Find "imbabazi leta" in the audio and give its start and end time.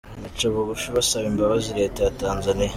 1.31-1.99